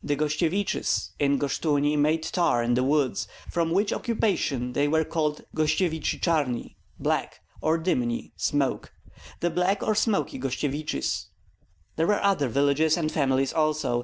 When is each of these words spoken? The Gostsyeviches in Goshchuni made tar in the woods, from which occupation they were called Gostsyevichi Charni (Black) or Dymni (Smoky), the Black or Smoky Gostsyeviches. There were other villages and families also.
The 0.00 0.14
Gostsyeviches 0.14 1.10
in 1.18 1.40
Goshchuni 1.40 1.98
made 1.98 2.22
tar 2.22 2.62
in 2.62 2.74
the 2.74 2.84
woods, 2.84 3.26
from 3.50 3.72
which 3.72 3.92
occupation 3.92 4.74
they 4.74 4.86
were 4.86 5.02
called 5.02 5.42
Gostsyevichi 5.56 6.20
Charni 6.20 6.76
(Black) 7.00 7.40
or 7.60 7.78
Dymni 7.80 8.30
(Smoky), 8.36 8.90
the 9.40 9.50
Black 9.50 9.82
or 9.82 9.96
Smoky 9.96 10.38
Gostsyeviches. 10.38 11.30
There 11.96 12.06
were 12.06 12.22
other 12.22 12.46
villages 12.48 12.96
and 12.96 13.10
families 13.10 13.52
also. 13.52 14.00